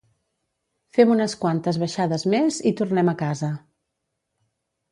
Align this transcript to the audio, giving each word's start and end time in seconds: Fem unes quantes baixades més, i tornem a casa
Fem 0.97 1.11
unes 1.15 1.35
quantes 1.43 1.79
baixades 1.85 2.25
més, 2.37 2.59
i 2.71 2.73
tornem 2.81 3.15
a 3.15 3.17
casa 3.23 3.53